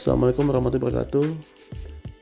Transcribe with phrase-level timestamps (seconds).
[0.00, 1.26] Assalamualaikum warahmatullahi wabarakatuh.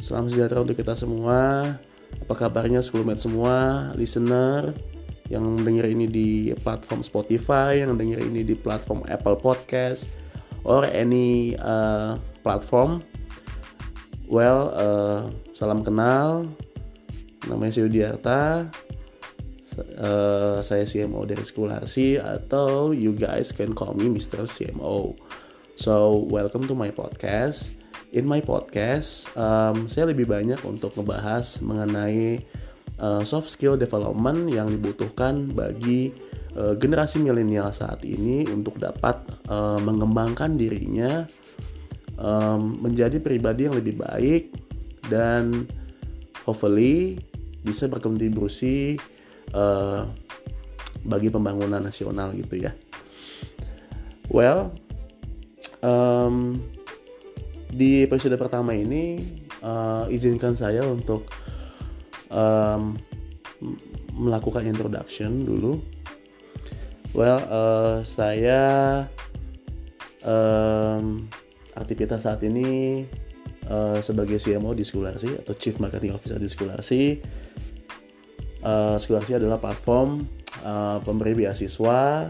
[0.03, 1.79] Salam sejahtera untuk kita semua.
[2.27, 4.75] Apa kabarnya schoolmate semua Listener
[5.31, 6.29] Yang denger ini di
[6.59, 10.11] platform Spotify Yang denger ini di platform Apple Podcast
[10.66, 13.06] Or any uh, platform?
[14.26, 15.22] Well, uh,
[15.54, 16.50] salam kenal.
[17.46, 18.74] Namanya saya Yudiarta
[20.02, 24.50] uh, Saya CMO dari School Atau you guys can call me Mr.
[24.50, 25.14] CMO
[25.79, 27.71] So, welcome to my podcast.
[28.11, 32.43] In my podcast, um, saya lebih banyak untuk ngebahas mengenai
[32.99, 36.11] uh, soft skill development yang dibutuhkan bagi
[36.59, 41.31] uh, generasi milenial saat ini untuk dapat uh, mengembangkan dirinya
[42.19, 44.51] um, menjadi pribadi yang lebih baik
[45.07, 45.63] dan
[46.43, 47.23] hopefully
[47.63, 48.99] bisa berkontribusi
[49.55, 50.11] uh,
[51.07, 52.75] bagi pembangunan nasional gitu ya.
[54.27, 54.88] Well,
[55.83, 56.59] um,
[57.69, 59.21] di episode pertama ini
[59.62, 61.29] uh, izinkan saya untuk
[62.33, 62.97] um,
[64.15, 65.83] melakukan introduction dulu.
[67.17, 68.61] Well, uh, saya
[70.23, 71.27] um,
[71.73, 73.05] aktivitas saat ini
[73.69, 77.19] uh, sebagai CMO di Skularsi atau Chief Marketing Officer di Skularsi.
[78.59, 80.27] Uh, Skularsi adalah platform
[80.67, 82.29] uh, pemberi beasiswa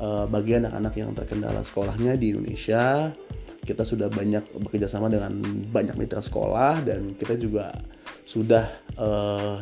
[0.00, 3.12] uh, bagi anak-anak yang terkendala sekolahnya di Indonesia.
[3.60, 5.36] Kita sudah banyak bekerja sama dengan
[5.68, 7.76] banyak mitra sekolah dan kita juga
[8.24, 9.60] sudah uh,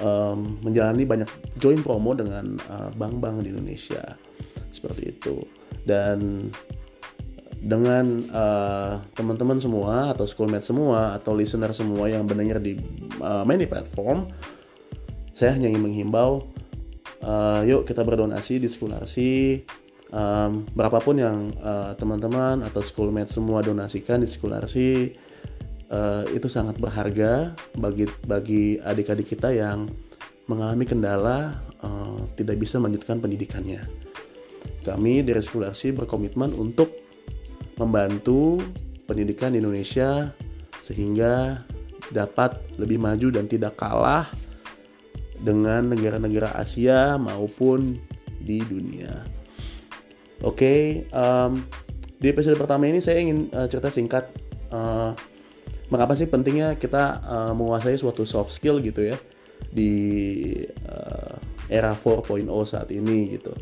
[0.00, 2.56] um, menjalani banyak join promo dengan
[2.94, 4.14] bank-bank uh, di Indonesia
[4.70, 5.42] seperti itu.
[5.82, 6.48] Dan
[7.58, 8.22] dengan
[9.18, 12.78] teman-teman uh, semua atau schoolmate semua atau listener semua yang mendengar di
[13.18, 14.30] uh, many platform,
[15.34, 16.46] saya hanya ingin menghimbau
[17.26, 19.60] uh, yuk kita berdonasi di Skularsi
[20.14, 25.10] um, berapapun yang uh, teman-teman atau schoolmate semua donasikan di Skularsi
[25.90, 29.90] uh, itu sangat berharga bagi bagi adik-adik kita yang
[30.46, 33.82] mengalami kendala uh, tidak bisa melanjutkan pendidikannya.
[34.86, 36.94] Kami dari Skularsi berkomitmen untuk
[37.74, 38.62] membantu
[39.10, 40.30] pendidikan di Indonesia
[40.78, 41.66] sehingga
[42.14, 44.30] dapat lebih maju dan tidak kalah
[45.40, 47.98] dengan negara-negara Asia maupun
[48.40, 49.24] di dunia.
[50.44, 50.80] Oke, okay,
[51.16, 51.64] um,
[52.20, 54.28] di episode pertama ini saya ingin uh, cerita singkat
[54.72, 55.16] uh,
[55.88, 59.16] mengapa sih pentingnya kita uh, menguasai suatu soft skill gitu ya
[59.70, 60.52] di
[60.86, 61.36] uh,
[61.68, 63.52] era 4.0 saat ini gitu.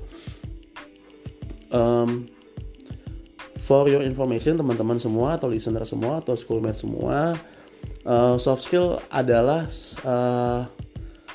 [1.74, 2.30] Um,
[3.58, 7.34] for your information teman-teman semua atau listener semua atau schoolmate semua,
[8.04, 9.66] uh, soft skill adalah
[10.04, 10.68] uh,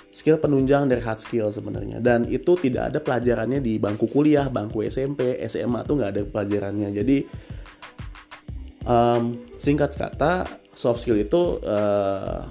[0.09, 2.01] skill penunjang dari hard skill sebenarnya.
[2.01, 6.89] Dan itu tidak ada pelajarannya di bangku kuliah bangku SMP SMA tuh nggak ada pelajarannya.
[6.93, 7.17] Jadi
[8.89, 12.41] um, singkat kata soft skill itu uh,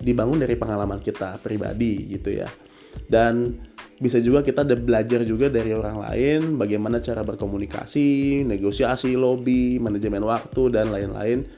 [0.00, 2.48] dibangun dari pengalaman kita pribadi gitu ya.
[3.08, 3.58] Dan
[3.94, 10.62] bisa juga kita belajar juga dari orang lain bagaimana cara berkomunikasi negosiasi lobby manajemen waktu
[10.68, 11.48] dan lain-lain.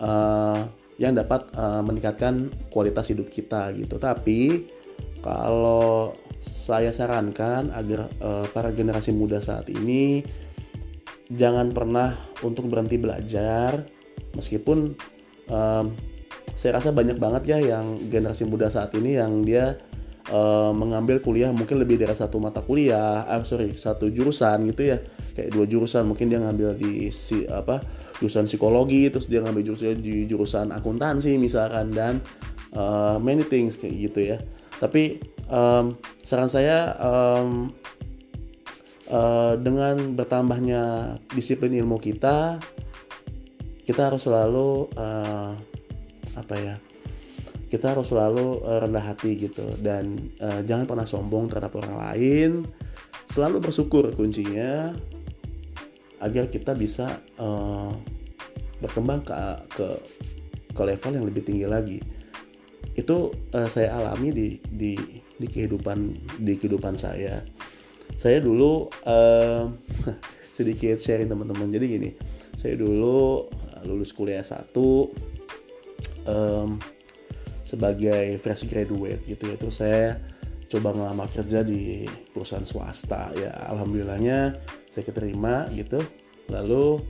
[0.00, 3.96] Uh, yang dapat uh, meningkatkan kualitas hidup kita gitu.
[3.96, 4.68] Tapi
[5.24, 6.12] kalau
[6.44, 10.20] saya sarankan agar uh, para generasi muda saat ini
[11.32, 13.84] jangan pernah untuk berhenti belajar
[14.36, 14.92] meskipun
[15.48, 15.86] um,
[16.56, 19.80] saya rasa banyak banget ya yang generasi muda saat ini yang dia
[20.28, 25.00] uh, mengambil kuliah mungkin lebih dari satu mata kuliah, ah sorry satu jurusan gitu ya,
[25.40, 27.80] kayak dua jurusan mungkin dia ngambil di si apa
[28.20, 32.20] jurusan psikologi, terus dia ngambil jurusan di jurusan akuntansi misalkan dan
[32.76, 34.38] uh, many things kayak gitu ya.
[34.76, 35.16] Tapi
[35.48, 37.72] um, saran saya um,
[39.08, 42.60] uh, dengan bertambahnya disiplin ilmu kita,
[43.88, 45.56] kita harus selalu uh,
[46.36, 46.76] apa ya?
[47.70, 52.50] kita harus selalu rendah hati gitu dan uh, jangan pernah sombong terhadap orang lain
[53.30, 54.90] selalu bersyukur kuncinya
[56.20, 57.92] agar kita bisa uh,
[58.80, 59.34] berkembang ke,
[59.72, 59.86] ke
[60.70, 61.98] ke level yang lebih tinggi lagi.
[62.96, 64.92] Itu uh, saya alami di di
[65.36, 65.98] di kehidupan
[66.40, 67.40] di kehidupan saya.
[68.20, 69.64] Saya dulu uh,
[70.56, 71.72] sedikit sharing teman-teman.
[71.72, 72.10] Jadi gini
[72.60, 73.48] saya dulu
[73.80, 75.08] lulus kuliah satu
[76.28, 76.76] um,
[77.64, 79.56] sebagai fresh graduate gitu ya.
[79.56, 80.20] Terus saya
[80.70, 83.34] coba ngelamar kerja di perusahaan swasta.
[83.34, 84.54] Ya alhamdulillahnya
[84.86, 85.98] saya keterima gitu.
[86.46, 87.02] Lalu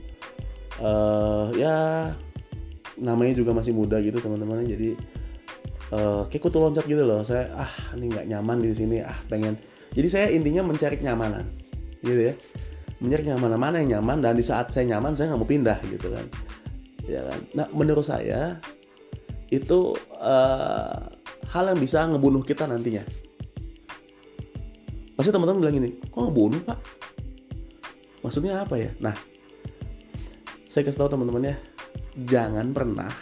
[0.81, 2.09] uh, ya
[2.97, 4.65] namanya juga masih muda gitu teman-teman.
[4.65, 4.97] Jadi
[5.93, 7.21] uh, kayak kutu loncat gitu loh.
[7.21, 8.97] Saya ah ini nggak nyaman di sini.
[9.05, 9.53] Ah pengen.
[9.93, 11.45] Jadi saya intinya mencari kenyamanan
[12.01, 12.35] gitu ya.
[12.97, 14.25] Mencari yang mana-mana yang nyaman?
[14.25, 16.25] Dan di saat saya nyaman saya nggak mau pindah gitu kan.
[17.05, 17.39] Ya kan?
[17.53, 18.57] Nah menurut saya
[19.53, 20.97] itu uh,
[21.51, 23.03] hal yang bisa ngebunuh kita nantinya
[25.21, 26.79] pasti teman-teman bilang gini kok ngebunuh pak?
[28.25, 28.89] Maksudnya apa ya?
[28.97, 29.13] Nah
[30.65, 31.55] saya kasih tahu teman-teman ya
[32.25, 33.13] jangan pernah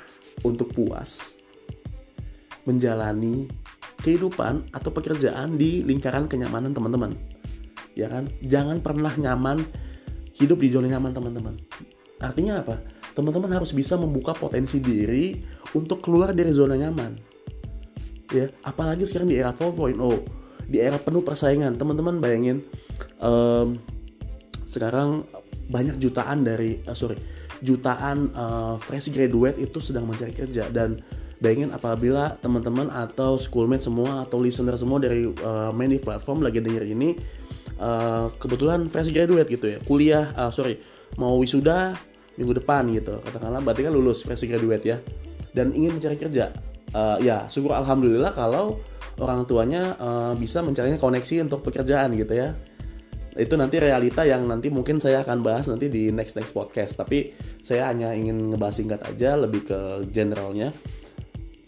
[0.48, 1.36] untuk puas
[2.64, 3.52] menjalani
[4.00, 7.20] kehidupan atau pekerjaan di lingkaran kenyamanan teman-teman.
[8.00, 8.32] Ya kan?
[8.48, 9.60] Jangan pernah nyaman
[10.40, 11.60] hidup di zona nyaman teman-teman.
[12.24, 12.80] Artinya apa?
[13.12, 15.36] Teman-teman harus bisa membuka potensi diri
[15.76, 17.12] untuk keluar dari zona nyaman.
[18.32, 20.39] Ya apalagi sekarang di era 4.0
[20.70, 21.76] di era penuh persaingan.
[21.76, 22.62] Teman-teman bayangin
[23.18, 23.82] um,
[24.70, 25.26] sekarang
[25.66, 27.18] banyak jutaan dari uh, sorry
[27.60, 30.70] jutaan uh, fresh graduate itu sedang mencari kerja.
[30.70, 31.02] Dan
[31.42, 36.86] bayangin apabila teman-teman atau schoolmate semua atau listener semua dari uh, many platform lagi denger
[36.86, 37.18] ini
[37.82, 39.78] uh, kebetulan fresh graduate gitu ya.
[39.82, 40.78] Kuliah uh, sorry
[41.18, 41.98] mau wisuda
[42.38, 43.20] minggu depan gitu.
[43.26, 44.98] Katakanlah berarti kan lulus fresh graduate ya.
[45.50, 46.54] Dan ingin mencari kerja.
[46.90, 48.82] Uh, ya syukur alhamdulillah kalau
[49.20, 52.56] orang tuanya uh, bisa mencarinya koneksi untuk pekerjaan gitu ya.
[53.36, 56.98] Itu nanti realita yang nanti mungkin saya akan bahas nanti di next next podcast.
[56.98, 59.80] Tapi saya hanya ingin ngebahas singkat aja lebih ke
[60.10, 60.74] generalnya.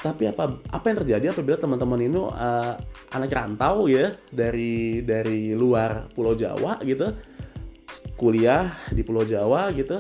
[0.02, 2.74] Tapi apa apa yang terjadi apabila teman-teman ini uh,
[3.14, 7.14] anak rantau ya dari dari luar Pulau Jawa gitu
[8.16, 10.00] kuliah di Pulau Jawa gitu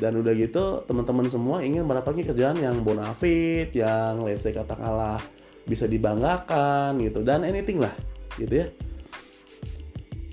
[0.00, 5.20] dan udah gitu teman-teman semua ingin mendapatkan kerjaan yang bonafit yang say katakanlah
[5.66, 7.94] bisa dibanggakan gitu dan anything lah
[8.36, 8.66] gitu ya.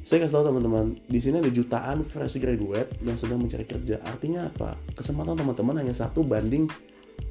[0.10, 4.02] Saya kasih tahu teman-teman di sini ada jutaan fresh graduate yang sedang mencari kerja.
[4.02, 4.74] Artinya apa?
[4.98, 6.66] Kesempatan teman-teman hanya satu banding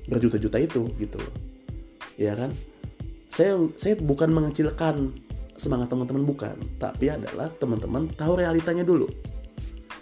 [0.07, 1.19] berjuta-juta itu gitu.
[2.15, 2.55] Ya kan?
[3.35, 5.11] Saya saya bukan mengecilkan
[5.59, 6.55] semangat teman-teman bukan.
[6.79, 9.11] Tapi adalah teman-teman tahu realitanya dulu.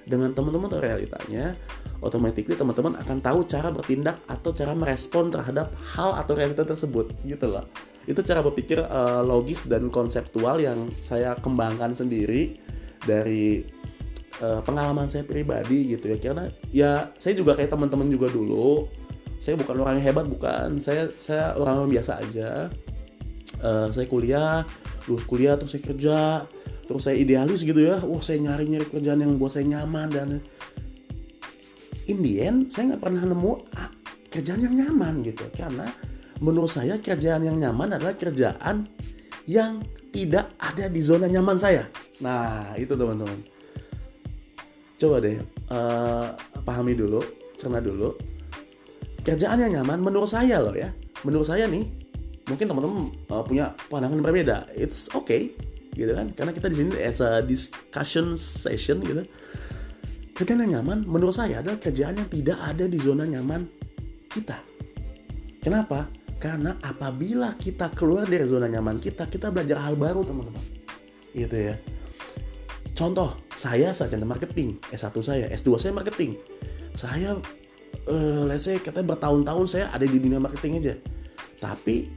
[0.05, 1.57] Dengan teman-teman tahu realitanya
[2.01, 7.47] otomatis teman-teman akan tahu cara bertindak atau cara merespon terhadap hal atau realita tersebut gitu
[7.49, 7.65] loh.
[8.07, 12.55] Itu cara berpikir uh, logis dan konseptual yang saya kembangkan sendiri
[13.03, 13.67] dari
[14.39, 16.17] uh, pengalaman saya pribadi gitu ya.
[16.21, 18.87] Karena ya saya juga kayak teman-teman juga dulu.
[19.43, 20.79] Saya bukan orang yang hebat bukan.
[20.79, 22.51] Saya saya orang yang biasa aja.
[23.57, 24.69] Uh, saya kuliah
[25.09, 26.19] lulus kuliah terus saya kerja
[26.87, 27.99] terus saya idealis gitu ya.
[27.99, 30.29] Wah saya nyari nyari kerjaan yang buat saya nyaman dan
[32.07, 33.91] in the end saya nggak pernah nemu ah,
[34.31, 35.45] kerjaan yang nyaman gitu.
[35.51, 35.87] Karena
[36.43, 38.87] menurut saya kerjaan yang nyaman adalah kerjaan
[39.47, 41.87] yang tidak ada di zona nyaman saya.
[42.23, 43.39] Nah itu teman-teman.
[44.97, 45.37] Coba deh
[45.69, 46.33] uh,
[46.65, 47.21] pahami dulu
[47.61, 48.17] cerna dulu.
[49.27, 50.89] Kerjaan yang nyaman menurut saya loh ya.
[51.27, 51.85] Menurut saya nih
[52.47, 54.57] mungkin teman-teman uh, punya pandangan berbeda.
[54.73, 55.53] It's okay
[55.97, 56.33] gitu kan?
[56.37, 59.25] Karena kita di sini as a discussion session gitu
[60.37, 63.65] kerjaan yang nyaman menurut saya adalah kerjaan yang tidak ada di zona nyaman
[64.29, 64.61] kita.
[65.65, 66.13] Kenapa?
[66.37, 70.61] Karena apabila kita keluar dari zona nyaman kita kita belajar hal baru teman-teman.
[71.33, 71.75] Gitu ya.
[72.93, 74.77] Contoh saya sarjana marketing.
[74.93, 76.37] S1 saya S2 saya marketing.
[76.93, 77.41] Saya
[78.05, 80.95] uh, let's say katanya bertahun-tahun saya ada di dunia marketing aja.
[81.57, 82.13] Tapi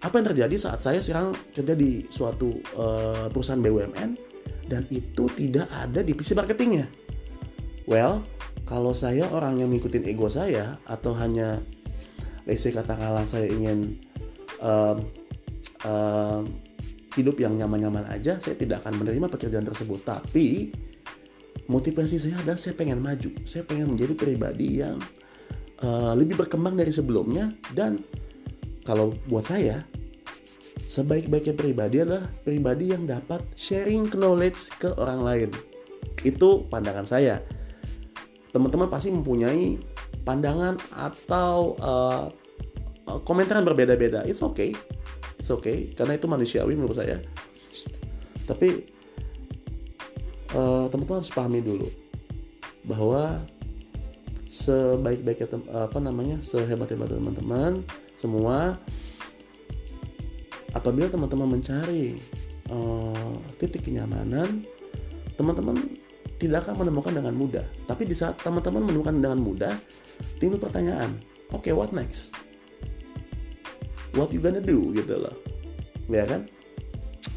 [0.00, 2.48] apa yang terjadi saat saya sekarang kerja di suatu
[2.80, 4.10] uh, perusahaan BUMN
[4.68, 7.07] dan itu tidak ada divisi marketingnya.
[7.88, 8.20] Well,
[8.68, 11.64] kalau saya orang yang mengikuti ego saya atau hanya
[12.44, 13.96] say katakanlah saya ingin
[14.60, 15.08] um,
[15.88, 16.52] um,
[17.16, 20.04] hidup yang nyaman-nyaman aja, saya tidak akan menerima pekerjaan tersebut.
[20.04, 20.68] Tapi
[21.64, 25.00] motivasi saya adalah saya pengen maju, saya pengen menjadi pribadi yang
[25.80, 28.04] uh, lebih berkembang dari sebelumnya dan
[28.84, 29.88] kalau buat saya
[30.92, 35.50] sebaik-baiknya pribadi adalah pribadi yang dapat sharing knowledge ke orang lain.
[36.20, 37.40] Itu pandangan saya
[38.58, 39.78] teman-teman pasti mempunyai
[40.26, 42.26] pandangan atau uh,
[43.22, 44.26] komentar yang berbeda-beda.
[44.26, 44.74] It's okay.
[45.38, 45.94] It's okay.
[45.94, 47.22] Karena itu manusiawi menurut saya.
[48.42, 48.82] Tapi
[50.58, 51.86] uh, teman-teman harus pahami dulu
[52.82, 53.46] bahwa
[54.50, 55.46] sebaik-baiknya
[55.86, 57.84] apa namanya sehebat-hebat teman-teman
[58.18, 58.80] semua
[60.72, 62.16] apabila teman-teman mencari
[62.72, 64.64] uh, titik kenyamanan
[65.36, 65.76] teman-teman
[66.38, 67.66] tidak akan menemukan dengan mudah.
[67.84, 69.74] Tapi di saat teman-teman menemukan dengan mudah
[70.38, 71.18] timbul pertanyaan
[71.50, 72.32] oke okay, what next?
[74.14, 74.94] What you gonna do?
[74.94, 75.34] gitu loh.
[76.08, 76.48] Ya kan?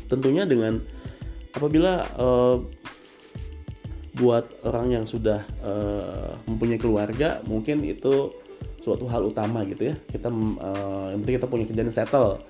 [0.08, 0.79] Tentunya dengan
[1.51, 2.58] apabila uh,
[4.15, 8.31] buat orang yang sudah uh, mempunyai keluarga mungkin itu
[8.81, 9.96] suatu hal utama gitu ya.
[9.98, 12.41] Kita uh, yang penting kita punya kerjaan settle.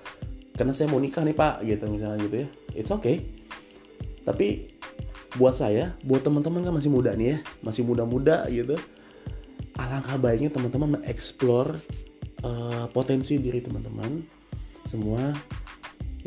[0.51, 2.48] Karena saya mau nikah nih pak gitu misalnya gitu ya.
[2.75, 3.24] It's okay.
[4.22, 4.70] Tapi
[5.39, 8.75] buat saya buat teman-teman kan masih muda nih ya masih muda-muda gitu.
[9.79, 11.79] Alangkah baiknya teman-teman mengeksplor
[12.43, 14.19] uh, potensi diri teman-teman
[14.83, 15.31] semua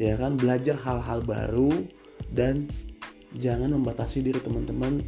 [0.01, 0.41] ya kan?
[0.41, 1.85] Belajar hal-hal baru
[2.33, 2.67] dan
[3.37, 5.05] jangan membatasi diri teman-teman.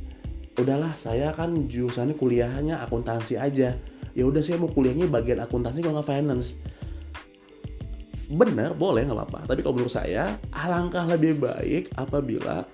[0.57, 3.77] Udahlah saya kan jurusannya kuliahnya akuntansi aja.
[4.17, 6.57] Ya udah saya mau kuliahnya bagian akuntansi kalau nggak finance.
[8.29, 9.41] Benar boleh nggak apa-apa.
[9.49, 12.65] Tapi kalau menurut saya alangkah lebih baik apabila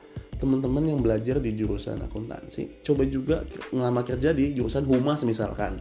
[0.42, 5.78] teman-teman yang belajar di jurusan akuntansi coba juga ngelamar kerja di jurusan humas misalkan.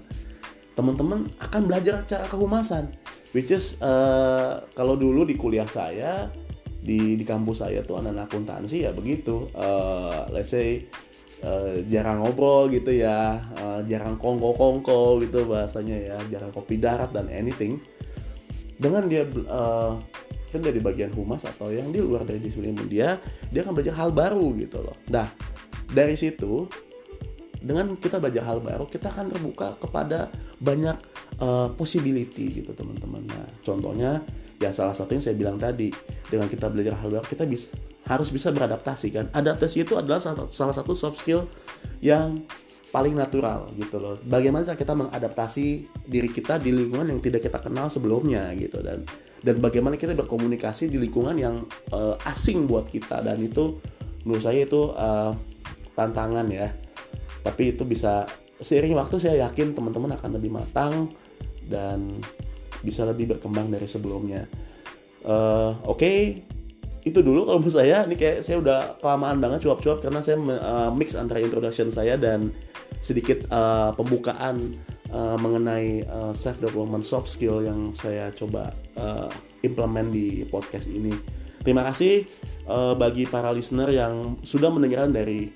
[0.77, 2.93] Teman-teman akan belajar cara kehumasan
[3.33, 6.29] which is uh, kalau dulu di kuliah saya
[6.77, 9.49] di di kampus saya tuh anak akuntansi ya begitu.
[9.57, 10.85] Uh, let's say
[11.41, 17.09] uh, jarang ngobrol gitu ya uh, jarang kongko kongko gitu bahasanya ya jarang kopi darat
[17.09, 17.81] dan anything.
[18.77, 19.97] Dengan dia uh,
[20.51, 23.17] kan dari bagian humas atau yang di luar dari disiplin dia
[23.49, 24.95] dia akan belajar hal baru gitu loh.
[25.07, 25.31] Nah
[25.87, 26.67] dari situ
[27.61, 30.97] dengan kita belajar hal baru kita akan terbuka kepada banyak
[31.39, 33.23] uh, possibility gitu teman-teman.
[33.25, 34.19] Nah contohnya
[34.59, 35.89] ya salah satunya saya bilang tadi
[36.29, 37.73] dengan kita belajar hal baru kita bisa
[38.05, 39.25] harus bisa beradaptasi kan.
[39.31, 40.19] Adaptasi itu adalah
[40.51, 41.47] salah satu soft skill
[42.03, 42.43] yang
[42.91, 44.19] paling natural gitu loh.
[44.19, 45.65] Bagaimana cara kita mengadaptasi
[46.05, 49.07] diri kita di lingkungan yang tidak kita kenal sebelumnya gitu dan
[49.41, 53.81] dan bagaimana kita berkomunikasi di lingkungan yang uh, asing buat kita dan itu
[54.21, 55.33] menurut saya itu uh,
[55.97, 56.69] tantangan ya
[57.41, 58.29] tapi itu bisa
[58.61, 61.09] seiring waktu saya yakin teman-teman akan lebih matang
[61.65, 62.21] dan
[62.85, 64.45] bisa lebih berkembang dari sebelumnya
[65.25, 66.45] uh, oke okay.
[67.01, 70.89] Itu dulu kalau menurut saya ini kayak saya udah kelamaan banget cuap-cuap karena saya uh,
[70.93, 72.53] mix antara introduction saya dan
[73.01, 74.77] sedikit uh, pembukaan
[75.09, 78.69] uh, mengenai uh, self development soft skill yang saya coba
[79.01, 79.33] uh,
[79.65, 81.13] implement di podcast ini
[81.65, 82.29] terima kasih
[82.69, 85.49] uh, bagi para listener yang sudah mendengarkan dari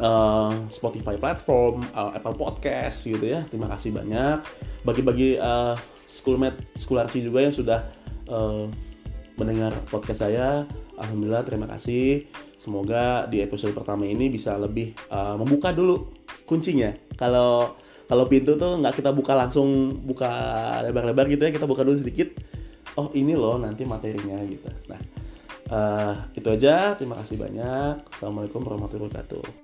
[0.00, 3.44] uh, Spotify platform, uh, Apple Podcast gitu ya.
[3.48, 4.40] Terima kasih banyak.
[4.86, 5.76] Bagi-bagi uh,
[6.08, 7.88] schoolmate, scholarsi juga yang sudah
[8.30, 8.68] uh,
[9.36, 10.68] mendengar podcast saya.
[10.98, 12.28] Alhamdulillah terima kasih.
[12.60, 16.14] Semoga di episode pertama ini bisa lebih uh, membuka dulu
[16.46, 16.94] kuncinya.
[17.18, 17.74] Kalau
[18.06, 20.30] kalau pintu tuh nggak kita buka langsung buka
[20.84, 22.30] lebar-lebar gitu ya, kita buka dulu sedikit.
[22.94, 24.68] Oh ini loh nanti materinya gitu.
[24.86, 25.00] Nah
[25.72, 26.94] uh, itu aja.
[26.94, 28.04] Terima kasih banyak.
[28.12, 29.61] Assalamualaikum warahmatullahi wabarakatuh.